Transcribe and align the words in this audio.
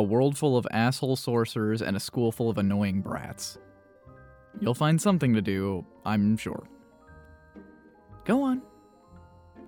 a 0.00 0.02
world 0.02 0.38
full 0.38 0.56
of 0.56 0.66
asshole 0.70 1.14
sorcerers, 1.14 1.82
and 1.82 1.94
a 1.94 2.00
school 2.00 2.32
full 2.32 2.48
of 2.48 2.56
annoying 2.56 3.02
brats. 3.02 3.58
You'll 4.58 4.72
find 4.72 4.98
something 4.98 5.34
to 5.34 5.42
do, 5.42 5.84
I'm 6.06 6.38
sure. 6.38 6.66
Go 8.24 8.42
on. 8.42 8.62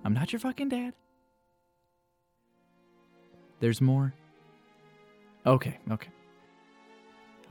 I'm 0.03 0.15
not 0.15 0.33
your 0.33 0.39
fucking 0.39 0.69
dad. 0.69 0.95
There's 3.59 3.79
more. 3.79 4.11
Okay, 5.45 5.77
okay. 5.91 6.09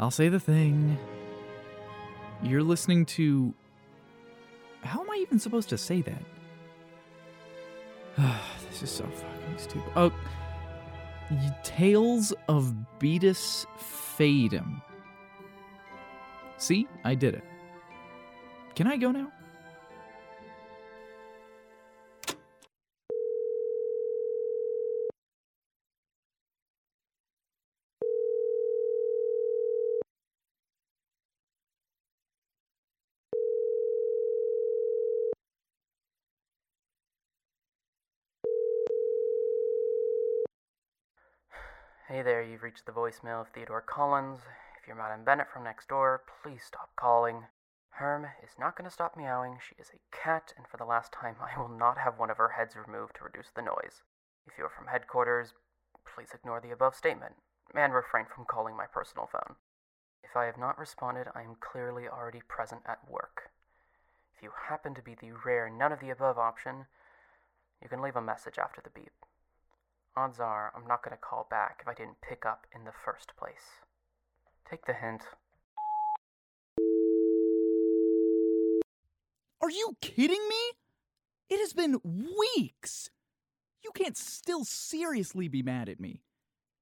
I'll 0.01 0.11
say 0.11 0.29
the 0.29 0.41
thing. 0.41 0.99
You're 2.43 2.65
listening 2.65 3.07
to. 3.07 3.55
How 4.83 5.03
am 5.03 5.09
I 5.09 5.19
even 5.23 5.39
supposed 5.39 5.69
to 5.69 5.79
say 5.79 6.03
that? 6.03 6.23
this 8.69 8.83
is 8.83 8.91
so 8.91 9.05
fucking 9.05 9.59
stupid. 9.59 9.93
Oh. 9.95 10.13
Tales 11.63 12.33
of 12.49 12.75
Beatus 12.99 13.67
Fatum. 13.79 14.83
See, 16.59 16.87
I 17.05 17.15
did 17.15 17.35
it. 17.35 17.45
Can 18.75 18.87
I 18.87 18.97
go 18.97 19.11
now? 19.11 19.33
Hey 42.09 42.21
there, 42.21 42.43
you've 42.43 42.65
reached 42.65 42.85
the 42.85 42.91
voicemail 42.91 43.41
of 43.41 43.49
Theodore 43.51 43.81
Collins. 43.81 44.41
If 44.77 44.89
you're 44.89 44.97
Madame 44.97 45.23
Bennett 45.25 45.47
from 45.49 45.63
next 45.63 45.87
door, 45.87 46.25
please 46.43 46.65
stop 46.67 46.91
calling. 46.97 47.45
Herm 47.91 48.27
is 48.43 48.59
not 48.59 48.77
going 48.77 48.91
to 48.91 48.93
stop 48.93 49.17
meowing. 49.17 49.59
She 49.63 49.77
is 49.79 49.93
a 49.95 50.03
cat, 50.11 50.53
and 50.57 50.67
for 50.67 50.79
the 50.79 50.85
last 50.85 51.13
time, 51.13 51.37
I 51.39 51.57
will 51.59 51.69
not 51.69 51.99
have 51.99 52.19
one 52.19 52.29
of 52.29 52.39
her 52.39 52.59
heads 52.59 52.75
removed 52.75 53.15
to 53.17 53.25
reduce 53.25 53.51
the 53.55 53.63
noise. 53.63 54.03
If 54.49 54.55
you're 54.59 54.69
from 54.69 54.89
headquarters, 54.89 55.55
please 56.05 56.31
ignore 56.35 56.61
the 56.61 56.73
above 56.73 56.97
statement 56.97 57.37
and 57.73 57.95
refrain 57.95 58.27
from 58.27 58.47
calling 58.47 58.77
my 58.77 58.87
personal 58.87 59.29
phone. 59.31 59.55
If 60.25 60.37
I 60.37 60.47
have 60.47 60.59
not 60.59 60.81
responded, 60.81 61.29
I 61.37 61.43
am 61.43 61.55
clearly 61.61 62.09
already 62.09 62.43
present 62.49 62.83
at 62.85 63.09
work. 63.09 63.53
If 64.37 64.43
you 64.43 64.51
happen 64.69 64.97
to 64.97 65.03
be 65.03 65.15
the 65.15 65.39
rare 65.47 65.71
none 65.71 65.93
of 65.93 66.01
the 66.01 66.11
above 66.11 66.37
option, 66.37 66.87
you 67.81 67.89
can 67.89 68.03
leave 68.03 68.17
a 68.17 68.21
message 68.21 68.59
after 68.59 68.81
the 68.83 68.91
beep. 68.91 69.13
Odds 70.15 70.41
are 70.41 70.73
I'm 70.77 70.87
not 70.87 71.03
going 71.03 71.17
to 71.17 71.21
call 71.21 71.47
back 71.51 71.79
if 71.81 71.89
I 71.89 71.95
didn't 71.95 72.21
pick 72.21 72.45
up 72.45 72.67
in 72.75 72.85
the 72.85 72.93
first 73.05 73.33
place. 73.39 73.81
Take 74.69 74.85
the 74.85 74.93
hint. 74.93 75.23
Are 79.63 79.71
you 79.71 79.97
kidding 80.01 80.49
me? 80.49 80.73
It 81.49 81.61
has 81.61 81.73
been 81.73 82.01
weeks. 82.05 83.11
You 83.83 83.91
can't 83.95 84.17
still 84.17 84.65
seriously 84.65 85.49
be 85.49 85.63
mad 85.63 85.89
at 85.89 86.01
me. 86.01 86.23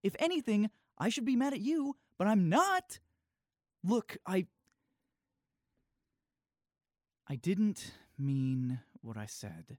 If 0.03 0.17
anything, 0.19 0.71
I 0.99 1.09
should 1.09 1.25
be 1.25 1.37
mad 1.37 1.53
at 1.53 1.61
you, 1.61 1.97
but 2.19 2.27
I'm 2.27 2.49
not. 2.49 2.99
Look, 3.85 4.17
I. 4.27 4.47
I 7.29 7.37
didn't 7.37 7.93
mean 8.19 8.81
what 9.03 9.17
I 9.17 9.27
said. 9.27 9.77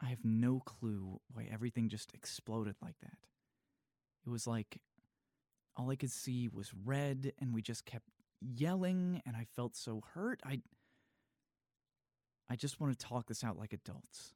I 0.00 0.06
have 0.06 0.24
no 0.24 0.60
clue 0.60 1.20
why 1.32 1.48
everything 1.50 1.88
just 1.88 2.12
exploded 2.14 2.76
like 2.82 2.98
that. 3.02 3.18
It 4.26 4.30
was 4.30 4.46
like 4.46 4.80
all 5.76 5.90
I 5.90 5.96
could 5.96 6.10
see 6.10 6.48
was 6.48 6.72
red, 6.84 7.32
and 7.40 7.54
we 7.54 7.62
just 7.62 7.84
kept 7.84 8.08
yelling, 8.40 9.22
and 9.26 9.36
I 9.36 9.46
felt 9.56 9.76
so 9.76 10.02
hurt. 10.14 10.40
I. 10.44 10.60
I 12.50 12.56
just 12.56 12.80
want 12.80 12.98
to 12.98 13.06
talk 13.06 13.26
this 13.26 13.44
out 13.44 13.58
like 13.58 13.74
adults. 13.74 14.32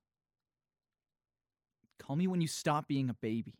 Call 1.98 2.14
me 2.14 2.26
when 2.26 2.42
you 2.42 2.48
stop 2.48 2.86
being 2.86 3.08
a 3.08 3.14
baby. 3.14 3.54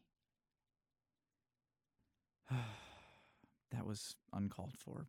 that 2.50 3.86
was 3.86 4.16
uncalled 4.32 4.74
for. 4.76 5.06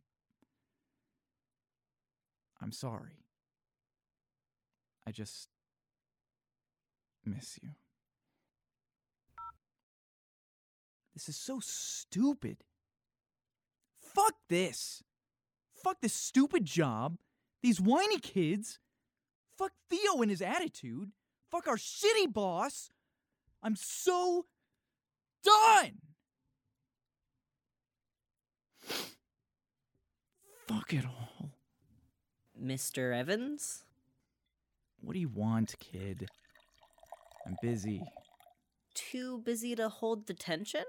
I'm 2.62 2.72
sorry. 2.72 3.24
I 5.06 5.10
just 5.10 5.48
miss 7.26 7.58
you. 7.62 7.70
This 11.14 11.28
is 11.28 11.36
so 11.36 11.60
stupid. 11.60 12.58
Fuck 14.00 14.34
this. 14.48 15.02
Fuck 15.72 16.00
this 16.00 16.12
stupid 16.12 16.64
job. 16.64 17.18
These 17.62 17.80
whiny 17.80 18.18
kids. 18.18 18.78
Fuck 19.56 19.72
Theo 19.88 20.22
and 20.22 20.30
his 20.30 20.42
attitude. 20.42 21.12
Fuck 21.50 21.68
our 21.68 21.76
shitty 21.76 22.32
boss. 22.32 22.90
I'm 23.62 23.76
so 23.76 24.46
done. 25.44 26.00
Fuck 30.66 30.92
it 30.92 31.04
all. 31.04 31.50
Mr. 32.60 33.16
Evans? 33.16 33.84
What 35.00 35.12
do 35.12 35.20
you 35.20 35.28
want, 35.28 35.74
kid? 35.78 36.28
I'm 37.46 37.56
busy. 37.60 38.02
Too 38.94 39.38
busy 39.38 39.74
to 39.74 39.88
hold 39.88 40.26
detention? 40.26 40.84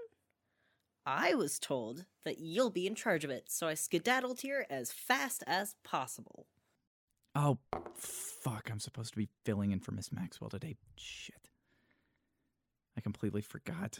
I 1.05 1.35
was 1.35 1.59
told 1.59 2.05
that 2.23 2.39
you'll 2.39 2.71
be 2.71 2.87
in 2.87 2.95
charge 2.95 3.23
of 3.23 3.29
it, 3.29 3.45
so 3.47 3.67
I 3.67 3.75
skedaddled 3.75 4.41
here 4.41 4.65
as 4.69 4.91
fast 4.91 5.43
as 5.45 5.75
possible. 5.83 6.47
Oh, 7.35 7.59
fuck. 7.95 8.69
I'm 8.71 8.79
supposed 8.79 9.11
to 9.11 9.17
be 9.17 9.29
filling 9.43 9.71
in 9.71 9.79
for 9.79 9.91
Miss 9.91 10.11
Maxwell 10.11 10.49
today. 10.49 10.75
Shit. 10.95 11.49
I 12.97 13.01
completely 13.01 13.41
forgot. 13.41 13.99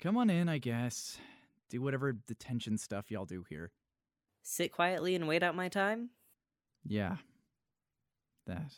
Come 0.00 0.16
on 0.16 0.28
in, 0.28 0.48
I 0.48 0.58
guess. 0.58 1.18
Do 1.70 1.80
whatever 1.80 2.12
detention 2.12 2.76
stuff 2.76 3.10
y'all 3.10 3.24
do 3.24 3.44
here. 3.48 3.70
Sit 4.42 4.72
quietly 4.72 5.14
and 5.14 5.28
wait 5.28 5.42
out 5.44 5.54
my 5.54 5.68
time? 5.68 6.10
Yeah. 6.84 7.16
That. 8.46 8.72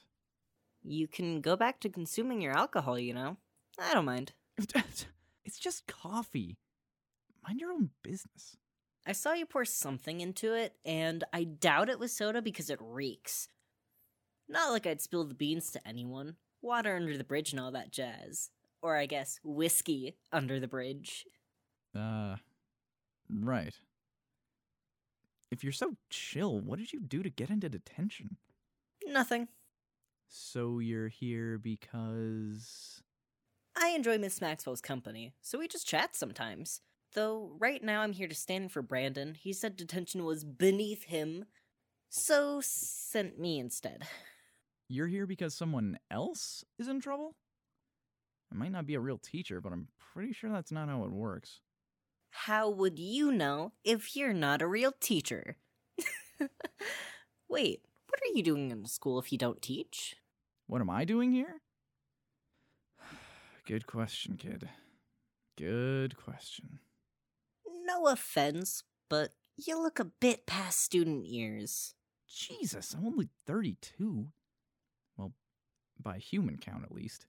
You 0.84 1.08
can 1.08 1.40
go 1.40 1.56
back 1.56 1.80
to 1.80 1.88
consuming 1.88 2.40
your 2.42 2.56
alcohol, 2.56 2.98
you 2.98 3.14
know. 3.14 3.38
I 3.78 3.94
don't 3.94 4.04
mind. 4.04 4.32
It's 5.46 5.58
just 5.58 5.86
coffee. 5.86 6.56
Mind 7.46 7.60
your 7.60 7.70
own 7.70 7.90
business. 8.02 8.56
I 9.06 9.12
saw 9.12 9.34
you 9.34 9.44
pour 9.44 9.66
something 9.66 10.22
into 10.22 10.54
it, 10.54 10.74
and 10.86 11.22
I 11.34 11.44
doubt 11.44 11.90
it 11.90 11.98
was 11.98 12.16
soda 12.16 12.40
because 12.40 12.70
it 12.70 12.78
reeks. 12.80 13.48
Not 14.48 14.72
like 14.72 14.86
I'd 14.86 15.02
spill 15.02 15.24
the 15.24 15.34
beans 15.34 15.70
to 15.72 15.86
anyone. 15.86 16.36
Water 16.62 16.96
under 16.96 17.18
the 17.18 17.24
bridge 17.24 17.52
and 17.52 17.60
all 17.60 17.72
that 17.72 17.92
jazz. 17.92 18.50
Or 18.80 18.96
I 18.96 19.04
guess 19.06 19.38
whiskey 19.44 20.16
under 20.32 20.58
the 20.58 20.68
bridge. 20.68 21.26
Uh, 21.94 22.36
right. 23.30 23.74
If 25.50 25.62
you're 25.62 25.72
so 25.72 25.96
chill, 26.08 26.58
what 26.58 26.78
did 26.78 26.92
you 26.92 27.00
do 27.00 27.22
to 27.22 27.30
get 27.30 27.50
into 27.50 27.68
detention? 27.68 28.36
Nothing. 29.06 29.48
So 30.28 30.78
you're 30.78 31.08
here 31.08 31.58
because. 31.58 33.02
I 33.76 33.88
enjoy 33.88 34.18
Miss 34.18 34.40
Maxwell's 34.40 34.80
company, 34.80 35.34
so 35.42 35.58
we 35.58 35.68
just 35.68 35.86
chat 35.86 36.14
sometimes. 36.14 36.80
Though 37.14 37.52
right 37.58 37.82
now 37.82 38.02
I'm 38.02 38.12
here 38.12 38.28
to 38.28 38.34
stand 38.34 38.72
for 38.72 38.82
Brandon. 38.82 39.34
He 39.34 39.52
said 39.52 39.76
detention 39.76 40.24
was 40.24 40.44
beneath 40.44 41.04
him, 41.04 41.44
so 42.08 42.60
sent 42.62 43.38
me 43.38 43.58
instead. 43.58 44.04
You're 44.88 45.06
here 45.06 45.26
because 45.26 45.54
someone 45.54 45.98
else 46.10 46.64
is 46.78 46.88
in 46.88 47.00
trouble? 47.00 47.36
I 48.52 48.56
might 48.56 48.72
not 48.72 48.86
be 48.86 48.94
a 48.94 49.00
real 49.00 49.18
teacher, 49.18 49.60
but 49.60 49.72
I'm 49.72 49.88
pretty 50.12 50.32
sure 50.32 50.50
that's 50.50 50.72
not 50.72 50.88
how 50.88 51.04
it 51.04 51.10
works. 51.10 51.60
How 52.30 52.68
would 52.68 52.98
you 52.98 53.32
know 53.32 53.72
if 53.84 54.16
you're 54.16 54.32
not 54.32 54.60
a 54.60 54.66
real 54.66 54.92
teacher? 55.00 55.56
Wait, 57.48 57.82
what 58.14 58.30
are 58.30 58.36
you 58.36 58.44
doing 58.44 58.70
in 58.70 58.86
school 58.86 59.18
if 59.18 59.32
you 59.32 59.38
don't 59.38 59.60
teach? 59.60 60.14
What 60.68 60.80
am 60.80 60.88
I 60.88 61.04
doing 61.04 61.32
here? 61.32 61.60
Good 63.66 63.88
question, 63.88 64.36
kid. 64.36 64.68
Good 65.58 66.16
question. 66.16 66.78
No 67.84 68.06
offense, 68.06 68.84
but 69.10 69.30
you 69.56 69.82
look 69.82 69.98
a 69.98 70.04
bit 70.04 70.46
past 70.46 70.80
student 70.80 71.26
years. 71.26 71.94
Jesus, 72.28 72.94
I'm 72.94 73.04
only 73.04 73.30
32. 73.46 74.28
Well, 75.16 75.32
by 76.00 76.18
human 76.18 76.58
count 76.58 76.84
at 76.84 76.92
least. 76.92 77.26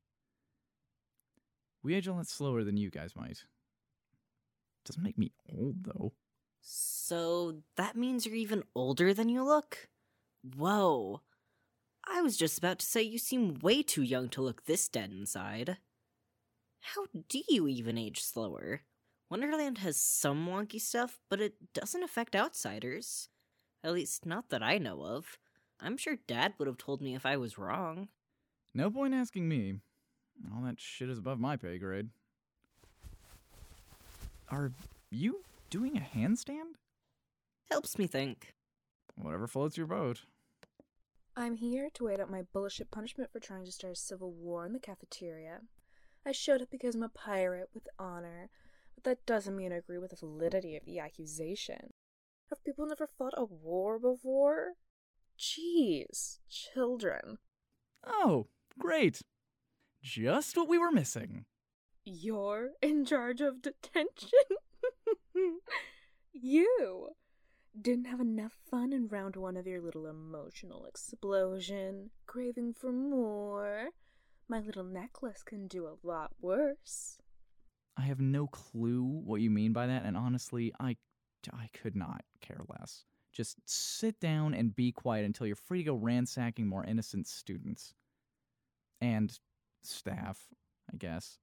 We 1.82 1.96
age 1.96 2.06
a 2.06 2.14
lot 2.14 2.28
slower 2.28 2.64
than 2.64 2.78
you 2.78 2.92
guys 2.92 3.16
might. 3.16 3.44
Doesn't 4.86 5.04
make 5.04 5.18
me 5.18 5.32
old, 5.52 5.84
though. 5.84 6.14
So 6.62 7.64
that 7.76 7.96
means 7.96 8.28
you're 8.28 8.36
even 8.36 8.64
older 8.76 9.16
than 9.16 9.30
you 9.30 9.44
look? 9.44 9.88
Whoa. 10.54 11.22
I 12.08 12.22
was 12.22 12.38
just 12.38 12.58
about 12.58 12.80
to 12.80 12.86
say 12.86 13.02
you 13.02 13.18
seem 13.18 13.60
way 13.62 13.82
too 13.82 14.04
young 14.04 14.30
to 14.30 14.42
look 14.42 14.66
this 14.66 14.88
dead 14.88 15.12
inside. 15.12 15.78
How 16.82 17.08
do 17.28 17.42
you 17.50 17.68
even 17.68 17.98
age 17.98 18.22
slower? 18.22 18.82
Wonderland 19.30 19.80
has 19.80 19.98
some 19.98 20.48
wonky 20.48 20.80
stuff, 20.80 21.18
but 21.30 21.42
it 21.42 21.74
doesn't 21.74 22.04
affect 22.04 22.36
outsiders. 22.36 23.28
At 23.84 23.94
least, 23.94 24.26
not 24.26 24.50
that 24.50 24.62
I 24.62 24.78
know 24.78 25.04
of. 25.04 25.40
I'm 25.80 25.98
sure 25.98 26.18
Dad 26.28 26.54
would 26.58 26.68
have 26.68 26.78
told 26.78 27.02
me 27.02 27.16
if 27.16 27.26
I 27.26 27.38
was 27.38 27.58
wrong. 27.58 28.10
No 28.74 28.92
point 28.92 29.16
asking 29.16 29.50
me. 29.50 29.80
All 30.54 30.62
that 30.64 30.80
shit 30.80 31.10
is 31.10 31.18
above 31.18 31.40
my 31.40 31.58
pay 31.58 31.80
grade. 31.80 32.10
Are 34.50 34.72
you 35.10 35.44
doing 35.70 35.98
a 35.98 36.18
handstand? 36.18 36.76
Helps 37.72 37.98
me 37.98 38.06
think. 38.06 38.54
Whatever 39.16 39.48
floats 39.48 39.78
your 39.78 39.88
boat. 39.88 40.22
I'm 41.38 41.58
here 41.58 41.90
to 41.96 42.06
wait 42.06 42.22
out 42.22 42.32
my 42.32 42.44
bullshit 42.54 42.92
punishment 42.92 43.30
for 43.30 43.42
trying 43.42 43.66
to 43.66 43.72
start 43.72 43.94
a 43.94 44.00
civil 44.00 44.32
war 44.32 44.66
in 44.66 44.72
the 44.72 44.80
cafeteria. 44.80 45.60
I 46.26 46.32
showed 46.32 46.62
up 46.62 46.70
because 46.72 46.96
I'm 46.96 47.04
a 47.04 47.10
pirate 47.10 47.70
with 47.74 47.90
honor, 48.00 48.50
but 48.96 49.04
that 49.04 49.26
doesn't 49.26 49.56
mean 49.56 49.74
I 49.74 49.78
agree 49.78 49.98
with 49.98 50.12
the 50.12 50.16
validity 50.16 50.78
of 50.78 50.86
the 50.86 51.00
accusation. 51.00 51.94
Have 52.50 52.64
people 52.64 52.88
never 52.88 53.06
fought 53.06 53.34
a 53.36 53.44
war 53.44 54.00
before? 54.00 54.76
Jeez, 55.38 56.40
children. 56.50 57.38
Oh, 58.06 58.48
great. 58.80 59.22
Just 60.02 60.56
what 60.56 60.70
we 60.70 60.78
were 60.78 60.92
missing. 60.92 61.44
You're 62.06 62.70
in 62.82 63.04
charge 63.04 63.42
of 63.42 63.62
detention? 63.62 64.30
you 66.32 67.10
didn't 67.82 68.06
have 68.06 68.20
enough 68.20 68.54
fun 68.70 68.94
in 68.94 69.08
round 69.08 69.36
one 69.36 69.58
of 69.58 69.68
your 69.68 69.82
little 69.82 70.08
emotional 70.08 70.86
explosion, 70.86 72.12
craving 72.26 72.74
for 72.74 72.92
more. 72.92 73.90
My 74.48 74.60
little 74.60 74.84
necklace 74.84 75.44
can 75.44 75.68
do 75.68 75.88
a 75.88 76.08
lot 76.08 76.32
worse. 76.40 77.18
I 77.98 78.04
have 78.04 78.20
no 78.20 78.48
clue 78.48 79.04
what 79.04 79.42
you 79.42 79.50
mean 79.50 79.74
by 79.74 79.88
that, 79.88 80.04
and 80.06 80.18
honestly, 80.18 80.74
I, 80.80 80.98
I 81.52 81.70
could 81.74 81.96
not 81.96 82.24
care 82.42 82.62
less. 82.68 83.06
Just 83.32 83.58
sit 83.66 84.20
down 84.20 84.54
and 84.54 84.76
be 84.76 84.92
quiet 84.92 85.26
until 85.26 85.48
you're 85.48 85.56
free 85.56 85.80
to 85.80 85.92
go 85.92 85.96
ransacking 85.96 86.68
more 86.68 86.86
innocent 86.86 87.28
students. 87.28 87.94
And 89.02 89.38
staff, 89.84 90.48
I 90.92 90.98
guess. 90.98 91.40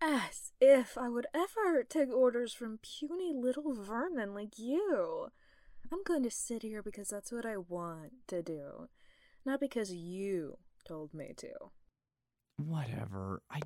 As 0.00 0.52
if 0.60 0.98
I 0.98 1.08
would 1.08 1.26
ever 1.34 1.82
take 1.82 2.12
orders 2.12 2.52
from 2.52 2.78
puny 2.78 3.32
little 3.34 3.74
vermin 3.74 4.34
like 4.34 4.58
you. 4.58 5.28
I'm 5.92 6.02
going 6.04 6.22
to 6.24 6.30
sit 6.30 6.62
here 6.62 6.82
because 6.82 7.08
that's 7.08 7.30
what 7.30 7.46
I 7.46 7.56
want 7.56 8.12
to 8.28 8.42
do, 8.42 8.88
not 9.44 9.60
because 9.60 9.92
you 9.92 10.58
told 10.86 11.14
me 11.14 11.32
to. 11.36 11.52
Whatever. 12.56 13.42
I 13.50 13.60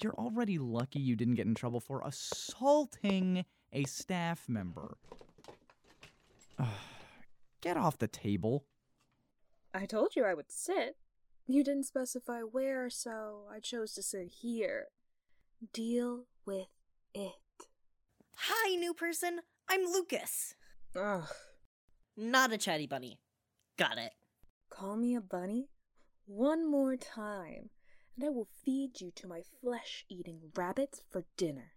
you're 0.00 0.14
already 0.14 0.58
lucky 0.58 1.00
you 1.00 1.16
didn't 1.16 1.34
get 1.34 1.46
in 1.46 1.54
trouble 1.54 1.80
for 1.80 2.02
assaulting 2.04 3.44
a 3.72 3.84
staff 3.84 4.48
member. 4.48 4.96
Ugh, 6.58 6.66
get 7.60 7.76
off 7.76 7.98
the 7.98 8.06
table. 8.06 8.66
I 9.74 9.86
told 9.86 10.14
you 10.14 10.24
I 10.24 10.34
would 10.34 10.50
sit. 10.50 10.96
You 11.46 11.64
didn't 11.64 11.84
specify 11.86 12.40
where, 12.40 12.88
so 12.90 13.46
I 13.52 13.58
chose 13.58 13.94
to 13.94 14.02
sit 14.02 14.28
here. 14.40 14.86
Deal 15.72 16.26
with 16.46 16.68
it. 17.14 17.32
Hi, 18.36 18.76
new 18.76 18.94
person. 18.94 19.40
I'm 19.68 19.84
Lucas. 19.84 20.54
Ugh. 20.96 21.28
Not 22.16 22.52
a 22.52 22.58
chatty 22.58 22.86
bunny. 22.86 23.20
Got 23.76 23.98
it. 23.98 24.12
Call 24.70 24.96
me 24.96 25.14
a 25.14 25.20
bunny? 25.20 25.68
One 26.26 26.70
more 26.70 26.96
time, 26.96 27.70
and 28.16 28.24
I 28.24 28.28
will 28.28 28.48
feed 28.64 29.00
you 29.00 29.10
to 29.16 29.26
my 29.26 29.42
flesh 29.60 30.04
eating 30.08 30.50
rabbits 30.56 31.02
for 31.10 31.24
dinner. 31.36 31.72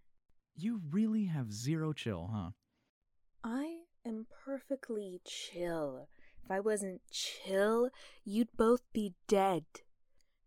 You 0.56 0.80
really 0.90 1.24
have 1.24 1.52
zero 1.52 1.92
chill, 1.92 2.30
huh? 2.32 2.50
I 3.42 3.78
am 4.06 4.26
perfectly 4.44 5.20
chill. 5.24 6.08
If 6.44 6.50
I 6.50 6.60
wasn't 6.60 7.00
chill, 7.10 7.90
you'd 8.24 8.56
both 8.56 8.82
be 8.92 9.14
dead. 9.26 9.64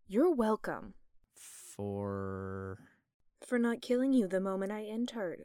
You're 0.06 0.32
welcome 0.32 0.94
For 1.34 2.78
for 3.46 3.58
not 3.58 3.82
killing 3.82 4.12
you 4.12 4.26
the 4.26 4.40
moment 4.40 4.72
I 4.72 4.84
entered. 4.84 5.44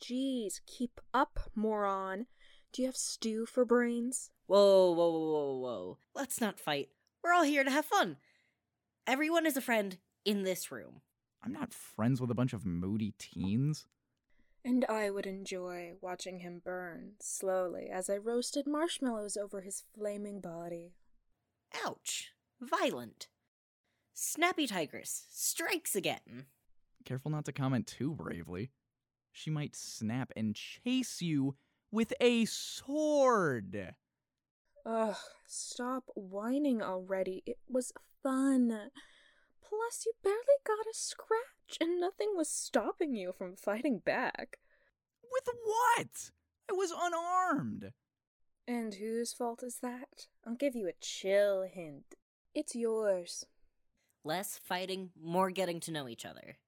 Geez, 0.00 0.60
keep 0.66 1.00
up, 1.12 1.38
moron. 1.54 2.26
Do 2.72 2.82
you 2.82 2.88
have 2.88 2.96
stew 2.96 3.46
for 3.46 3.64
brains? 3.64 4.30
Whoa, 4.46 4.92
whoa, 4.92 5.10
whoa, 5.10 5.32
whoa, 5.32 5.58
whoa. 5.58 5.98
Let's 6.14 6.40
not 6.40 6.60
fight. 6.60 6.90
We're 7.22 7.32
all 7.32 7.42
here 7.42 7.64
to 7.64 7.70
have 7.70 7.84
fun. 7.84 8.16
Everyone 9.06 9.44
is 9.44 9.56
a 9.56 9.60
friend 9.60 9.98
in 10.24 10.44
this 10.44 10.70
room. 10.70 11.00
I'm 11.42 11.52
not 11.52 11.74
friends 11.74 12.20
with 12.20 12.30
a 12.30 12.34
bunch 12.34 12.52
of 12.52 12.64
moody 12.64 13.14
teens. 13.18 13.86
And 14.64 14.84
I 14.88 15.10
would 15.10 15.26
enjoy 15.26 15.94
watching 16.00 16.40
him 16.40 16.60
burn 16.64 17.12
slowly 17.18 17.88
as 17.92 18.08
I 18.08 18.18
roasted 18.18 18.66
marshmallows 18.66 19.36
over 19.36 19.62
his 19.62 19.82
flaming 19.94 20.40
body. 20.40 20.92
Ouch. 21.84 22.32
Violent. 22.60 23.28
Snappy 24.12 24.66
Tigress 24.66 25.24
strikes 25.30 25.96
again. 25.96 26.46
Careful 27.04 27.30
not 27.30 27.46
to 27.46 27.52
comment 27.52 27.86
too 27.86 28.14
bravely. 28.14 28.70
She 29.32 29.50
might 29.50 29.74
snap 29.74 30.30
and 30.36 30.54
chase 30.54 31.22
you 31.22 31.56
with 31.90 32.12
a 32.20 32.44
sword. 32.44 33.94
Ugh, 34.86 35.16
stop 35.46 36.04
whining 36.14 36.82
already. 36.82 37.42
It 37.46 37.58
was 37.68 37.92
fun. 38.22 38.90
Plus, 39.62 40.04
you 40.06 40.12
barely 40.22 40.38
got 40.66 40.86
a 40.86 40.94
scratch, 40.94 41.78
and 41.80 42.00
nothing 42.00 42.32
was 42.34 42.48
stopping 42.48 43.14
you 43.14 43.32
from 43.36 43.56
fighting 43.56 44.00
back. 44.04 44.58
With 45.22 45.48
what? 45.64 46.30
I 46.68 46.72
was 46.72 46.92
unarmed. 46.96 47.92
And 48.66 48.94
whose 48.94 49.32
fault 49.32 49.62
is 49.62 49.78
that? 49.82 50.26
I'll 50.46 50.54
give 50.54 50.74
you 50.74 50.88
a 50.88 51.00
chill 51.00 51.62
hint. 51.62 52.14
It's 52.54 52.74
yours. 52.74 53.46
Less 54.24 54.58
fighting, 54.62 55.10
more 55.20 55.50
getting 55.50 55.80
to 55.80 55.92
know 55.92 56.08
each 56.08 56.26
other. 56.26 56.58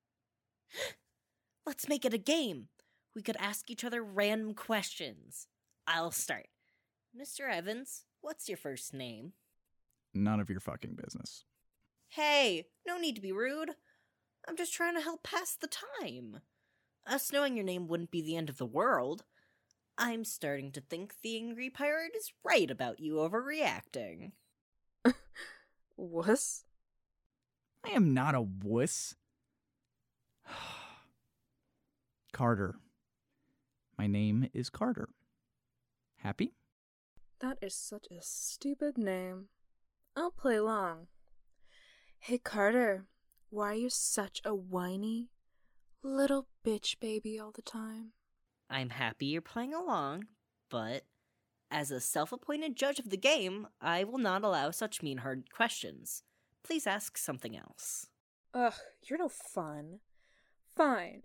Let's 1.67 1.89
make 1.89 2.05
it 2.05 2.15
a 2.15 2.19
game. 2.19 2.69
We 3.15 3.23
could 3.23 3.37
ask 3.39 3.71
each 3.71 3.85
other 3.85 4.03
random 4.03 4.55
questions. 4.55 5.47
I'll 5.87 6.11
start. 6.11 6.47
Mr. 7.19 7.51
Evans, 7.51 8.05
what's 8.21 8.49
your 8.49 8.57
first 8.57 8.95
name? 8.95 9.33
None 10.15 10.41
of 10.41 10.49
your 10.49 10.61
fucking 10.61 10.95
business. 10.95 11.45
Hey, 12.09 12.67
no 12.87 12.99
need 12.99 13.17
to 13.17 13.23
be 13.23 13.33
rude. 13.33 13.71
I'm 14.49 14.57
just 14.57 14.73
trying 14.73 14.95
to 14.97 15.03
help 15.03 15.23
pass 15.23 15.57
the 15.57 15.69
time. 16.03 16.41
Us 17.07 17.33
knowing 17.33 17.57
your 17.57 17.65
name 17.65 17.89
wouldn't 17.89 18.11
be 18.11 18.23
the 18.23 18.37
end 18.37 18.49
of 18.49 18.59
the 18.59 18.67
world. 18.67 19.25
I'm 19.99 20.25
starting 20.25 20.73
to 20.73 20.81
think 20.81 21.15
the 21.23 21.37
angry 21.37 21.71
pirate 21.71 22.13
is 22.17 22.33
right 22.45 22.71
about 22.71 23.01
you 23.01 23.15
overreacting. 23.15 24.33
Wuss? 25.97 26.65
I 27.85 27.91
am 27.91 28.15
not 28.15 28.35
a 28.35 28.41
wuss. 28.43 29.15
Carter. 32.33 32.77
My 34.03 34.09
name 34.09 34.49
is 34.53 34.69
Carter. 34.69 35.11
Happy? 36.17 36.55
That 37.39 37.59
is 37.63 37.73
such 37.73 38.09
a 38.11 38.21
stupid 38.21 38.99
name. 38.99 39.45
I'll 40.17 40.33
play 40.33 40.57
along. 40.57 41.07
Hey, 42.19 42.39
Carter, 42.39 43.07
why 43.49 43.71
are 43.71 43.75
you 43.75 43.91
such 43.91 44.43
a 44.45 44.57
whiny 44.57 45.29
little 46.03 46.49
bitch 46.67 46.99
baby 46.99 47.39
all 47.39 47.53
the 47.53 47.63
time? 47.63 48.11
I'm 48.69 48.91
happy 48.91 49.27
you're 49.27 49.41
playing 49.41 49.73
along, 49.73 50.25
but 50.69 51.05
as 51.71 51.93
a 51.93 52.01
self 52.01 52.33
appointed 52.33 52.75
judge 52.75 52.99
of 52.99 53.11
the 53.11 53.17
game, 53.17 53.69
I 53.81 54.03
will 54.03 54.19
not 54.19 54.43
allow 54.43 54.73
such 54.73 55.01
mean 55.01 55.19
hearted 55.19 55.55
questions. 55.55 56.25
Please 56.65 56.89
ask 56.89 57.17
something 57.17 57.57
else. 57.57 58.09
Ugh, 58.53 58.75
you're 59.09 59.21
no 59.21 59.29
fun. 59.29 60.01
Fine. 60.75 61.23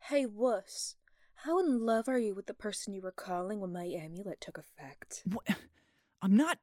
Hey, 0.00 0.26
wuss, 0.26 0.96
how 1.44 1.60
in 1.60 1.86
love 1.86 2.08
are 2.08 2.18
you 2.18 2.34
with 2.34 2.46
the 2.46 2.54
person 2.54 2.92
you 2.92 3.00
were 3.00 3.12
calling 3.12 3.60
when 3.60 3.72
my 3.72 3.84
amulet 3.84 4.40
took 4.40 4.58
effect? 4.58 5.22
What? 5.24 5.46
I'm 6.22 6.36
not. 6.36 6.58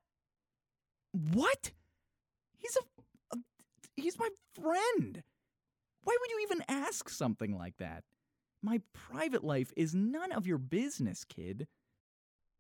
What? 1.14 1.72
He's 2.58 2.76
a, 2.76 3.36
a. 3.36 3.40
He's 3.96 4.20
my 4.20 4.28
friend. 4.54 5.24
Why 6.04 6.18
would 6.20 6.30
you 6.30 6.40
even 6.44 6.64
ask 6.68 7.10
something 7.10 7.58
like 7.58 7.78
that? 7.78 8.04
My 8.62 8.82
private 8.94 9.44
life 9.46 9.72
is 9.78 9.96
none 9.96 10.34
of 10.34 10.46
your 10.46 10.58
business, 10.58 11.24
kid. 11.24 11.68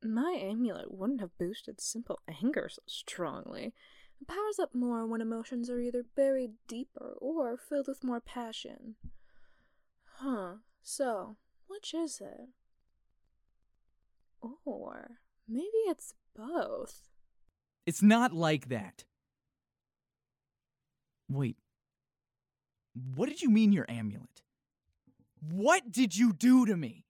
My 0.01 0.39
amulet 0.39 0.93
wouldn't 0.93 1.19
have 1.19 1.37
boosted 1.37 1.81
simple 1.81 2.19
anger 2.41 2.69
so 2.69 2.81
strongly. 2.85 3.73
It 4.21 4.27
powers 4.27 4.57
up 4.57 4.73
more 4.73 5.05
when 5.05 5.19
emotions 5.19 5.69
are 5.69 5.79
either 5.79 6.05
buried 6.15 6.51
deeper 6.67 7.17
or 7.19 7.57
filled 7.57 7.87
with 7.87 8.03
more 8.03 8.21
passion. 8.21 8.95
Huh, 10.19 10.55
so, 10.81 11.35
which 11.67 11.93
is 11.93 12.21
it? 12.21 12.49
Or 14.65 15.17
maybe 15.47 15.65
it's 15.87 16.13
both. 16.35 17.09
It's 17.85 18.01
not 18.01 18.33
like 18.33 18.69
that. 18.69 19.05
Wait. 21.29 21.57
What 23.15 23.29
did 23.29 23.41
you 23.41 23.49
mean 23.49 23.71
your 23.71 23.85
amulet? 23.89 24.41
What 25.39 25.91
did 25.91 26.15
you 26.15 26.33
do 26.33 26.65
to 26.65 26.77
me? 26.77 27.05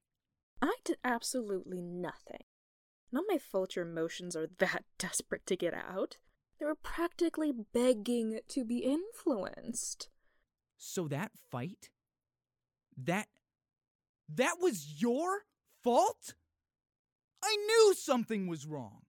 I 0.61 0.75
did 0.83 0.97
absolutely 1.03 1.81
nothing. 1.81 2.43
Not 3.11 3.25
my 3.27 3.37
fault 3.37 3.75
your 3.75 3.87
emotions 3.87 4.35
are 4.35 4.47
that 4.59 4.83
desperate 4.97 5.45
to 5.45 5.55
get 5.55 5.73
out. 5.73 6.17
They 6.59 6.65
were 6.65 6.75
practically 6.75 7.51
begging 7.73 8.39
to 8.47 8.65
be 8.65 8.79
influenced. 8.79 10.09
So 10.77 11.07
that 11.09 11.31
fight? 11.51 11.89
That. 12.97 13.27
That 14.27 14.57
was 14.59 15.01
your 15.01 15.43
fault? 15.83 16.33
I 17.43 17.55
knew 17.55 17.93
something 17.93 18.47
was 18.47 18.65
wrong. 18.65 19.01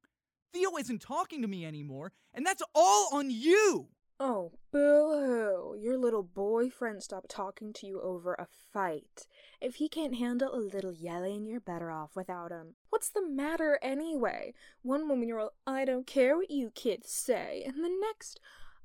Theo 0.53 0.77
isn't 0.79 1.03
talking 1.03 1.43
to 1.43 1.49
me 1.49 1.65
anymore, 1.65 2.13
and 2.35 2.45
that's 2.45 2.63
all 2.75 3.11
on 3.13 3.31
you! 3.31 3.89
Oh, 4.19 4.53
boo 4.73 4.79
hoo. 4.79 5.77
Your 5.79 5.99
little 5.99 6.23
boyfriend 6.23 7.03
stopped 7.03 7.29
talking 7.29 7.75
to 7.75 7.87
you 7.87 8.01
over 8.01 8.33
a 8.35 8.47
fight. 8.73 9.27
If 9.61 9.75
he 9.75 9.91
can't 9.91 10.17
handle 10.17 10.55
a 10.55 10.57
little 10.57 10.93
yelling, 10.93 11.45
you're 11.45 11.61
better 11.61 11.91
off 11.91 12.17
without 12.17 12.51
him. 12.51 12.77
What's 12.89 13.11
the 13.11 13.27
matter 13.27 13.79
anyway? 13.83 14.55
One 14.81 15.07
moment 15.07 15.29
you're 15.29 15.41
all, 15.41 15.53
I 15.67 15.85
don't 15.85 16.07
care 16.07 16.35
what 16.35 16.51
you 16.51 16.71
kids 16.71 17.11
say, 17.11 17.63
and 17.67 17.85
the 17.85 17.95
next, 18.01 18.41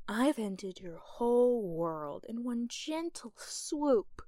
I've 0.05 0.37
ended 0.37 0.81
your 0.81 0.97
whole 0.97 1.65
world 1.65 2.25
in 2.27 2.43
one 2.43 2.67
gentle 2.67 3.31
swoop. 3.37 4.21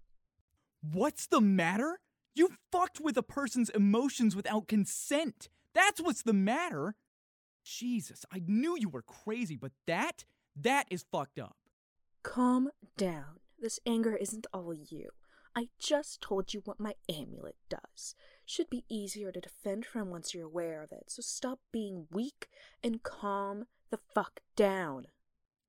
What's 0.92 1.28
the 1.28 1.40
matter? 1.40 2.00
You 2.36 2.50
fucked 2.72 3.00
with 3.00 3.18
a 3.18 3.24
person's 3.24 3.70
emotions 3.70 4.36
without 4.36 4.68
consent. 4.68 5.48
That's 5.74 6.02
what's 6.02 6.24
the 6.24 6.34
matter. 6.34 6.96
Jesus, 7.64 8.26
I 8.34 8.42
knew 8.46 8.76
you 8.78 8.90
were 8.90 9.02
crazy, 9.02 9.56
but 9.56 9.72
that 9.88 10.26
that 10.56 10.88
is 10.90 11.06
fucked 11.10 11.40
up. 11.40 11.56
Calm 12.22 12.70
down. 12.98 13.40
This 13.58 13.80
anger 13.86 14.16
isn't 14.16 14.46
all 14.54 14.74
you. 14.74 15.12
I 15.56 15.70
just 15.80 16.20
told 16.20 16.54
you 16.54 16.62
what 16.66 16.80
my 16.80 16.96
amulet 17.08 17.56
does. 17.70 18.16
Should 18.46 18.70
be 18.70 18.84
easier 18.90 19.32
to 19.32 19.40
defend 19.40 19.86
from 19.86 20.10
once 20.10 20.34
you're 20.34 20.46
aware 20.46 20.84
of 20.84 20.92
it, 20.92 21.06
so 21.08 21.22
stop 21.22 21.60
being 21.72 22.08
weak 22.12 22.50
and 22.84 23.04
calm 23.04 23.68
the 23.90 24.00
fuck 24.14 24.42
down. 24.58 25.08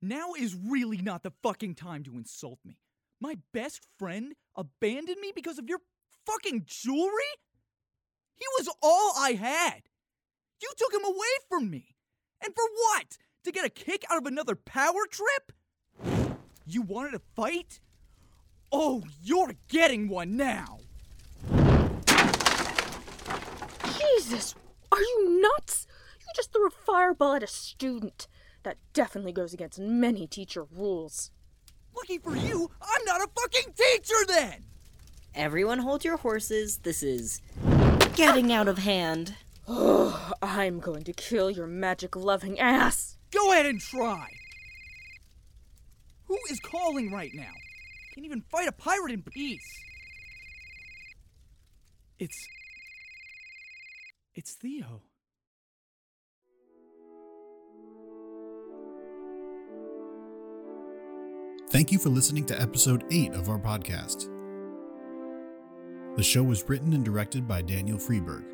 Now 0.03 0.33
is 0.37 0.57
really 0.57 0.99
not 0.99 1.23
the 1.23 1.33
fucking 1.43 1.77
time 1.77 2.03
to 2.05 2.17
insult 2.17 2.59
me. 2.65 2.79
My 3.21 3.39
best 3.53 3.87
friend 3.99 4.35
abandoned 4.57 5.21
me 5.21 5.33
because 5.35 5.59
of 5.59 5.69
your 5.69 5.81
fucking 6.27 6.65
jewelry? 6.67 7.33
He 8.35 8.45
was 8.59 8.69
all 8.83 9.13
I 9.19 9.33
had. 9.33 9.83
You 10.61 10.71
took 10.77 10.93
him 10.93 11.05
away 11.05 11.35
from 11.49 11.71
me. 11.71 11.97
And 12.43 12.55
for 12.55 12.65
what? 12.75 13.19
To 13.45 13.53
get 13.53 13.65
a 13.65 13.71
kick 13.71 14.05
out 14.11 14.19
of 14.19 14.27
another 14.27 14.57
power 14.57 15.07
trip? 15.11 15.53
You 16.67 16.83
wanted 16.83 17.13
to 17.13 17.21
fight? 17.37 17.81
Oh, 18.73 19.03
you're 19.23 19.55
getting 19.69 20.09
one 20.09 20.37
now! 20.37 20.81
Jesus! 23.99 24.55
Are 24.91 25.01
you 25.01 25.41
nuts? 25.43 25.87
You 26.21 26.27
just 26.35 26.53
threw 26.53 26.67
a 26.67 26.71
fireball 26.71 27.35
at 27.35 27.43
a 27.43 27.47
student. 27.47 28.27
That 28.63 28.79
definitely 28.93 29.33
goes 29.33 29.53
against 29.53 29.79
many 29.79 30.27
teacher 30.27 30.65
rules. 30.65 31.31
Lucky 31.97 32.19
for 32.19 32.37
you, 32.37 32.71
I'm 32.81 33.05
not 33.05 33.21
a 33.21 33.29
fucking 33.41 33.73
teacher 33.75 34.15
then! 34.27 34.65
Everyone 35.35 35.79
hold 35.79 36.05
your 36.05 36.17
horses. 36.17 36.79
This 36.79 37.03
is 37.03 37.41
getting 38.15 38.53
out 38.53 38.69
of 38.69 38.79
hand. 38.79 39.35
Oh, 39.67 40.33
I'm 40.43 40.81
going 40.81 41.05
to 41.05 41.13
kill 41.13 41.51
your 41.51 41.67
magic 41.67 42.17
loving 42.17 42.59
ass! 42.59 43.17
Go 43.31 43.53
ahead 43.53 43.67
and 43.67 43.81
try. 43.81 44.29
Who 46.27 46.39
is 46.51 46.61
calling 46.61 47.13
right 47.13 47.33
now? 47.35 47.53
Can't 48.15 48.25
even 48.25 48.43
fight 48.43 48.69
a 48.69 48.73
pirate 48.73 49.13
in 49.13 49.23
peace. 49.23 49.69
It's. 52.19 52.47
It's 54.35 54.53
Theo. 54.53 55.03
Thank 61.75 61.91
you 61.91 61.99
for 61.99 62.09
listening 62.09 62.47
to 62.47 62.63
episode 62.63 63.03
8 63.11 63.33
of 63.33 63.49
our 63.49 63.59
podcast. 63.59 64.31
The 66.15 66.23
show 66.23 66.45
was 66.45 66.69
written 66.69 66.93
and 66.93 67.05
directed 67.05 67.49
by 67.49 67.63
Daniel 67.63 67.99
Freeberg. 67.99 68.45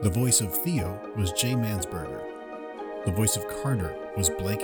The 0.00 0.08
voice 0.08 0.40
of 0.40 0.56
Theo 0.58 1.00
was 1.16 1.32
Jay 1.32 1.54
Mansberger. 1.54 2.22
The 3.04 3.10
voice 3.10 3.36
of 3.36 3.48
Carter 3.48 3.96
was 4.16 4.30
Blake. 4.30 4.62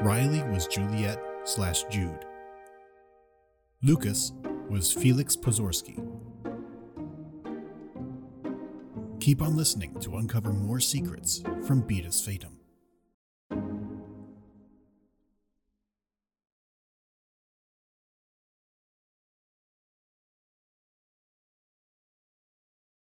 Riley 0.00 0.42
was 0.44 0.66
Juliet 0.68 1.22
slash 1.44 1.82
Jude. 1.90 2.24
Lucas 3.82 4.32
was 4.70 4.94
Felix 4.94 5.36
Pozorski. 5.36 5.98
Keep 9.20 9.42
on 9.42 9.54
listening 9.54 10.00
to 10.00 10.16
uncover 10.16 10.54
more 10.54 10.80
secrets 10.80 11.42
from 11.66 11.82
Beatus 11.82 12.26
Fatum. 12.26 12.59